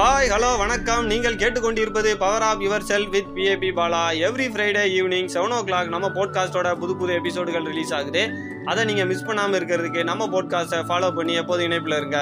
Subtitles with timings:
[0.00, 1.06] Hi hello வணக்கம்.
[1.06, 6.08] நீங்கள் கேட்டுக்கொண்டிருப்பது power of your cell with PAB Bala every Friday evening seven o'clock நம்ம
[6.08, 8.22] போட்காஸ்ட்டோட புது புது எபிசோடுகள் ரிலீஸ் ஆகுது.
[8.64, 12.20] அதை நீங்கள் மிஸ் பண்ணாமல் இருக்கிறதுக்கு நம்ம போட்காஸ்ட்டை ஃபாலோ பண்ணி எப்போதும் இணைப்பில் இருங்க.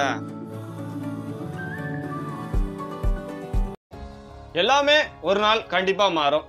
[4.63, 4.97] எல்லாமே
[5.31, 6.49] ஒரு நாள் கண்டிப்பாக மாறும்.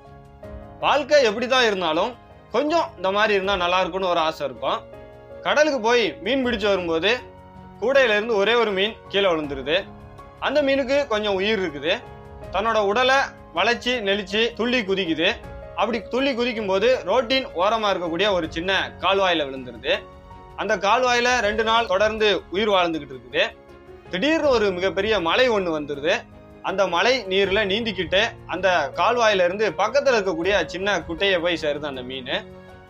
[0.80, 2.12] வாழ்க்கை எப்படி தான் இருந்தாலும்
[2.58, 4.82] கொஞ்சம் இந்த மாதிரி இருந்தால் நல்லா இருக்கும்னு ஒரு ஆசை இருக்கும்.
[5.42, 7.14] கடலுக்கு போய் மீன் பிடிச்சு வரும்போது
[7.84, 9.80] கூடையிலேருந்து ஒரே ஒரு மீன் கீழே விழுந்துருது.
[10.40, 11.94] அந்த மீனுக்கு கொஞ்சம் உயிர் இருக்குது.
[12.54, 13.18] தன்னோட உடலை
[13.58, 15.30] வளைச்சி நெளிச்சு துள்ளி குதிக்குது.
[15.76, 18.72] அப்படி துள்ளி குதிக்கும் போது ரோட்டின் ஓரமா இருக்கக்கூடிய ஒரு சின்ன
[19.04, 19.94] கால்வாயில விழுந்துருது.
[20.62, 23.44] அந்த கால்வாயில ரெண்டு நாள் தொடர்ந்து உயிர் வாழ்ந்துகிட்டு இருக்குது.
[24.12, 26.14] திடீர்னு ஒரு மிகப்பெரிய மலை ஒன்று வந்துருது.
[26.70, 28.22] அந்த மலை நீர்ல நீந்திக்கிட்டு
[28.54, 32.34] அந்த கால்வாயில இருந்து பக்கத்துல இருக்கக்கூடிய சின்ன குட்டையை போய் சேருது அந்த மீன்.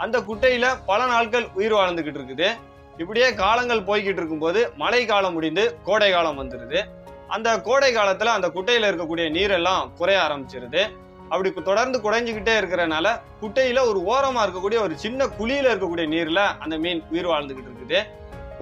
[0.03, 2.49] அந்த குட்டையில பல நாட்கள் உயிர் வாழ்ந்துகிட்டு இருக்குது.
[2.97, 6.79] இப்படியே காலங்கள் போய்கிட்டு இருக்கும்போது மழை காலம் முடிந்து கோடை காலம் வந்துருது.
[7.35, 10.83] அந்த கோடை காலத்துல அந்த குட்டையில இருக்கக்கூடிய நீரெல்லாம் குறைய ஆரம்பிச்சிருது.
[11.29, 13.07] அப்படி தொடர்ந்து குறைஞ்சுக்கிட்டே இருக்கிறனால
[13.41, 17.99] குட்டையில ஒரு ஓரமா இருக்கக்கூடிய ஒரு சின்ன குழியில இருக்கக்கூடிய நீர்ல அந்த மீன் உயிர் வாழ்ந்துகிட்டு இருக்குது.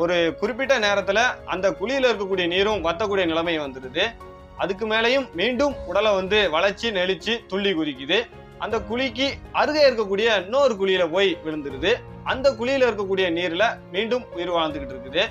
[0.01, 4.05] ஒரு குறிப்பிட்ட நேரத்துல அந்த குழியில இருக்கக்கூடிய நீரும் வத்தக்கூடிய நிலைமை வந்துடுது
[4.63, 8.19] அதுக்கு மேலேயும் மீண்டும் உடலை வந்து வளைச்சு நெளிச்சு துள்ளி குதிக்குது.
[8.63, 11.91] அந்த குழிக்கு அருகே இருக்கக்கூடிய இன்னொரு குழியில போய் விழுந்துருது.
[12.23, 15.25] அந்த குழியில இருக்கக்கூடிய நீர்ல மீண்டும் உயிர் வாழ்ந்துகிட்டு இருக்குது.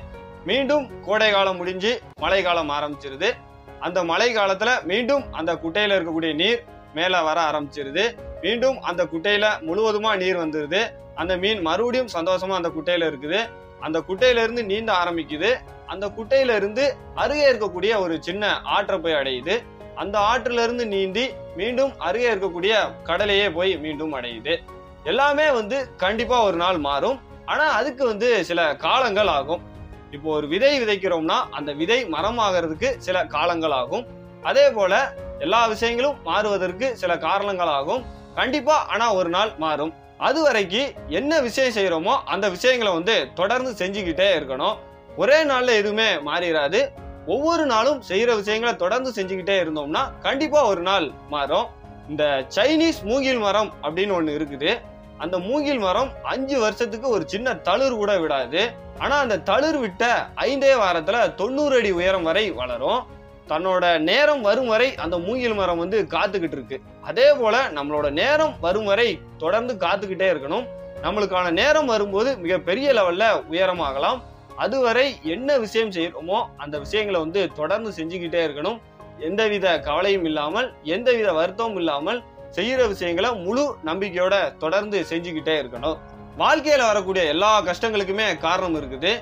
[0.47, 3.33] மீண்டும் கோடை காலம் முடிஞ்சு மழை காலம் ஆரம்பிச்சிருது.
[3.80, 8.05] அந்த மழை காலத்துல மீண்டும் அந்த குட்டையில இருக்கக்கூடிய நீர் மேல வர ஆரம்பிச்சிருது.
[8.42, 10.91] மீண்டும் அந்த குட்டையில முழுவதுமா நீர் வந்துருது.
[11.14, 13.48] அந்த மீன் மறுபடியும் சந்தோஷமா அந்த குட்டையில இருக்குது.
[13.80, 15.55] அந்த குட்டையில இருந்து நீந்த ஆரம்பிக்குது.
[15.86, 19.62] அந்த குட்டையில இருந்து அருகே இருக்கக்கூடிய ஒரு சின்ன ஆற்றை போய் அடையுது.
[19.94, 24.56] அந்த ஆற்றுல இருந்து நீந்தி மீண்டும் அருகே இருக்கக்கூடிய கடலையே போய் மீண்டும் அடையுது.
[25.05, 27.20] எல்லாமே வந்து கண்டிப்பா ஒரு நாள் மாறும்.
[27.44, 29.74] ஆனா அதுக்கு வந்து சில காலங்கள் ஆகும்.
[30.15, 34.05] இப்போ ஒரு விதை விதைக்கிறோம்னா அந்த விதை மரமாகிறதுக்கு சில காலங்கள் ஆகும்
[34.43, 34.93] அதே போல
[35.39, 38.05] எல்லா விஷயங்களும் மாறுவதற்கு சில காரணங்கள் ஆகும்
[38.35, 39.93] கண்டிப்பா ஆனா ஒரு நாள் மாறும்.
[40.19, 44.77] அது வரைக்கும் என்ன விஷயம் செய்யறோமோ அந்த விஷயங்களை வந்து தொடர்ந்து செஞ்சுக்கிட்டே இருக்கணும்.
[45.17, 46.80] ஒரே நாள்ல எதுவுமே மாறிடாது
[47.27, 51.67] ஒவ்வொரு நாளும் செய்யற விஷயங்களை தொடர்ந்து செஞ்சுக்கிட்டே இருந்தோம்னா கண்டிப்பா ஒரு நாள் மாறும்.
[52.09, 52.25] இந்த
[52.57, 54.73] சைனீஸ் மூங்கில் மரம் அப்படின்னு ஒன்று இருக்குது.
[55.19, 58.63] அந்த மூங்கில் மரம் அஞ்சு வருஷத்துக்கு ஒரு சின்ன தளிர் கூட விடாது.
[58.99, 60.05] ஆனா அந்த தளிர் விட்ட
[60.37, 63.03] ஐந்தே வாரத்துல தொண்ணூறு அடி உயரம் வரை வளரும்.
[63.49, 66.81] தன்னோட நேரம் வரும் வரை அந்த மூங்கில் மரம் வந்து காத்துக்கிட்டு இருக்கு.
[67.03, 70.67] அதே போல நம்மளோட நேரம் வரும் வரை தொடர்ந்து காத்துக்கிட்டே இருக்கணும்.
[71.03, 74.21] நம்மளுக்கான நேரம் வரும்போது மிக பெரிய லெவல்ல உயரமாகலாம்.
[74.57, 78.79] அதுவரை என்ன விஷயம் செய்யணுமோ அந்த விஷயங்களை வந்து தொடர்ந்து செஞ்சுக்கிட்டே இருக்கணும்.
[79.19, 82.19] எந்தவித கவலையும் இல்லாமல் எந்தவித வருத்தமும் இல்லாமல்
[82.56, 84.34] செய்யற விஷயங்களை முழு நம்பிக்கையோட
[84.64, 85.96] தொடர்ந்து செஞ்சுக்கிட்டே இருக்கணும்.
[86.42, 89.12] வாழ்க்கையில வரக்கூடிய எல்லா கஷ்டங்களுக்குமே காரணம் இருக்குது.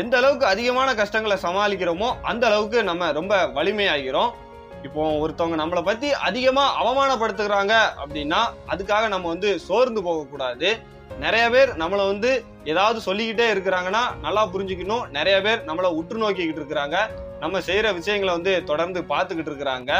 [0.00, 4.30] எந்த அளவுக்கு அதிகமான கஷ்டங்களை சமாளிக்கிறோமோ அந்த அளவுக்கு நம்ம ரொம்ப வலிமையாகிறோம்.
[4.86, 8.40] இப்போ ஒருத்தவங்க நம்மளை பத்தி அதிகமா அவமானப்படுத்துகிறாங்க அப்படின்னா
[8.72, 10.68] அதுக்காக நம்ம வந்து சோர்ந்து போகக்கூடாது.
[11.24, 12.30] நிறைய பேர் நம்மளை வந்து
[12.72, 15.04] ஏதாவது சொல்லிக்கிட்டே இருக்கிறாங்கன்னா நல்லா புரிஞ்சுக்கணும்.
[15.16, 16.96] நிறைய பேர் நம்மளை உற்று நோக்கிக்கிட்டு இருக்கிறாங்க.
[17.42, 19.92] நம்ம செய்யற விஷயங்களை வந்து தொடர்ந்து பார்த்துக்கிட்டு இருக்கிறாங்க.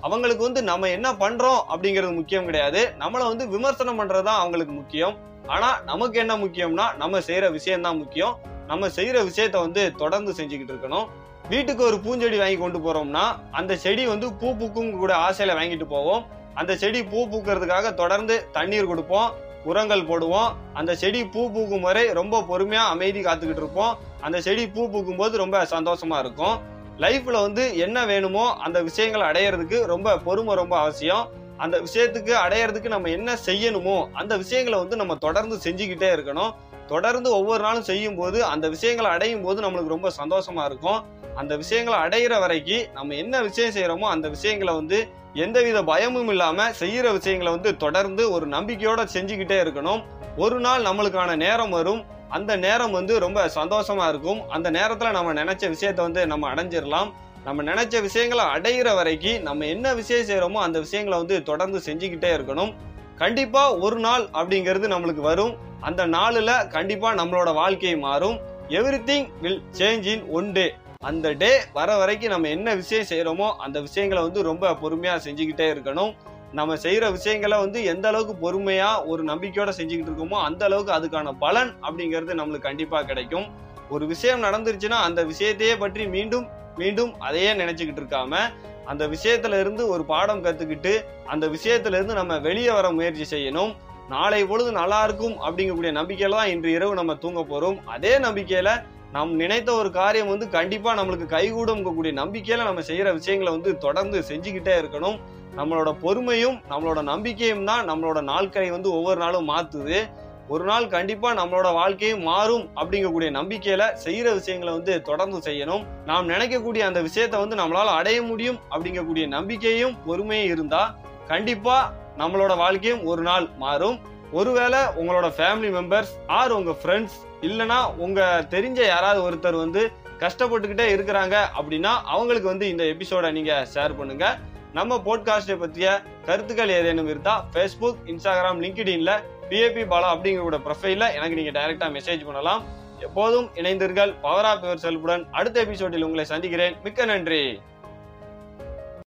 [0.00, 2.80] அவங்களுக்கு வந்து நம்ம என்ன பண்றோம் அப்படிங்கிறது முக்கியம் கிடையாது.
[2.98, 5.16] நம்மளை வந்து விமர்சனம் பண்றதுதான் அவங்களுக்கு முக்கியம்.
[5.46, 8.36] ஆனா நமக்கு என்ன முக்கியம்னா நம்ம செய்யற விஷயம் தான் முக்கியம்.
[8.66, 11.08] நம்ம செய்யற விஷயத்த வந்து தொடர்ந்து செஞ்சுக்கிட்டு இருக்கணும்.
[11.48, 16.22] வீட்டுக்கு ஒரு பூஞ்செடி வாங்கி கொண்டு போறோம்னா அந்த செடி வந்து பூ பூக்கும் கூட ஆசையில வாங்கிட்டு போவோம்.
[16.54, 19.32] அந்த செடி பூ பூக்கிறதுக்காக தொடர்ந்து தண்ணீர் கொடுப்போம்
[19.64, 20.50] உரங்கள் போடுவோம்.
[20.74, 23.98] அந்த செடி பூ பூக்கும் வரை ரொம்ப பொறுமையா அமைதி காத்துக்கிட்டு இருப்போம்.
[24.20, 26.56] அந்த செடி பூ பூக்கும் போது ரொம்ப சந்தோஷமா இருக்கும்.
[26.98, 31.24] லைஃப்ல வந்து என்ன வேணுமோ அந்த விஷயங்களை அடையிறதுக்கு ரொம்ப பொறுமை ரொம்ப அவசியம்.
[31.56, 36.54] அந்த விஷயத்துக்கு அடையிறதுக்கு நம்ம என்ன செய்யணுமோ அந்த விஷயங்களை வந்து நம்ம தொடர்ந்து செஞ்சுக்கிட்டே இருக்கணும்.
[36.86, 40.98] தொடர்ந்து ஒவ்வொரு நாளும் செய்யும் போது அந்த விஷயங்களை அடையும் போது நம்மளுக்கு ரொம்ப சந்தோஷமா இருக்கும்.
[41.34, 44.98] அந்த விஷயங்களை அடையிற வரைக்கும் நம்ம என்ன விஷயம் செய்யறோமோ அந்த விஷயங்களை வந்து
[45.44, 50.02] எந்தவித பயமும் இல்லாம செய்யற விஷயங்களை வந்து தொடர்ந்து ஒரு நம்பிக்கையோட செஞ்சுக்கிட்டே இருக்கணும்.
[50.36, 52.02] ஒரு நாள் நம்மளுக்கான நேரம் வரும்.
[52.28, 54.48] அந்த நேரம் வந்து ரொம்ப சந்தோஷமா இருக்கும்.
[54.48, 57.10] அந்த நேரத்துல நம்ம நினைச்ச விஷயத்த வந்து நம்ம அடைஞ்சிடலாம்
[57.44, 62.74] நம்ம நினைச்ச விஷயங்களை அடையிற வரைக்கும் நம்ம என்ன விஷயம் செய்யறோமோ அந்த விஷயங்களை வந்து தொடர்ந்து செஞ்சுக்கிட்டே இருக்கணும்.
[63.16, 65.54] கண்டிப்பா ஒரு நாள் அப்படிங்கிறது நம்மளுக்கு வரும்.
[65.80, 68.38] அந்த நாளில் கண்டிப்பா நம்மளோட வாழ்க்கை மாறும்.
[69.10, 73.80] Everything will change in one day அந்த டே வர வரைக்கும் நம்ம என்ன விஷயம் செய்கிறோமோ அந்த
[73.80, 76.14] விஷயங்களை வந்து ரொம்ப பொறுமையாக செஞ்சுக்கிட்டே இருக்கணும்.
[76.52, 81.72] நம்ம செய்கிற விஷயங்களை வந்து எந்த அளவுக்கு பொறுமையாக ஒரு நம்பிக்கையோட செஞ்சுக்கிட்டு இருக்கோமோ அந்த அளவுக்கு அதுக்கான பலன்
[81.82, 83.46] அப்படிங்கிறது நம்மளுக்கு கண்டிப்பாக கிடைக்கும்.
[83.90, 86.46] ஒரு விஷயம் நடந்துருச்சுன்னா அந்த விஷயத்தையே பற்றி மீண்டும்
[86.78, 88.38] மீண்டும் அதையே நினைச்சுக்கிட்டு இருக்காம
[88.84, 90.92] அந்த விஷயத்துல இருந்து ஒரு பாடம் கத்துக்கிட்டு
[91.26, 93.72] அந்த விஷயத்துல இருந்து நம்ம வெளியே வர முயற்சி செய்யணும்.
[94.08, 97.78] நாளை பொழுது நல்லா இருக்கும் அப்படிங்கக்கூடிய நம்பிக்கையில தான் இன்று இரவு நம்ம தூங்க போறோம்.
[97.84, 98.72] அதே நம்பிக்கையில
[99.12, 104.74] நாம் நினைத்த ஒரு காரியம் வந்து கண்டிப்பா நம்மளுக்கு கைகூடக்கூடிய நம்பிக்கையில நம்ம செய்யற விஷயங்களை வந்து தொடர்ந்து செஞ்சுக்கிட்டே
[104.80, 105.18] இருக்கணும்.
[105.56, 110.00] நம்மளோட பொறுமையும் நம்மளோட நம்பிக்கையும் தான் நம்மளோட நாட்களை வந்து ஒவ்வொரு நாளும் மாத்துது.
[110.48, 115.86] ஒரு நாள் கண்டிப்பா நம்மளோட வாழ்க்கையும் மாறும் அப்படிங்கக்கூடிய நம்பிக்கையில செய்யற விஷயங்களை வந்து தொடர்ந்து செய்யணும்.
[116.06, 120.82] நாம் நினைக்கக்கூடிய அந்த விஷயத்தை வந்து நம்மளால அடைய முடியும் அப்படிங்கக்கூடிய நம்பிக்கையும் பொறுமையும் இருந்தா
[121.26, 123.96] கண்டிப்பா நம்மளோட வாழ்க்கையும் ஒரு நாள் மாறும்.
[124.32, 131.36] ஒருவேளை உங்களோட ஃபேமிலி மெம்பர்ஸ் ஆர் உங்கள் ஃப்ரெண்ட்ஸ் இல்லைனா உங்கள் தெரிஞ்ச யாராவது ஒருத்தர் வந்து கஷ்டப்பட்டுக்கிட்டே இருக்கிறாங்க
[131.58, 134.38] அப்படின்னா அவங்களுக்கு வந்து இந்த எபிசோடை நீங்கள் ஷேர் பண்ணுங்கள்
[134.72, 141.62] நம்ம போட்காஸ்டை பற்றிய கருத்துக்கள் ஏதேனும் இருந்தால் ஃபேஸ்புக் இன்ஸ்டாகிராம் லிங்க்டின்ல பிஏபி பாலா அப்படிங்கிற ப்ரொஃபைலில் எனக்கு நீங்கள்
[141.62, 142.64] டைரெக்டாக மெசேஜ் பண்ணலாம்.
[143.00, 146.76] எப்போதும் இணைந்தீர்கள் பவர் ஆஃப் யுவர் செல்புடன் அடுத்த எபிசோடில் உங்களை சந்திக்கிறேன்.
[146.82, 147.60] மிக்க நன்றி.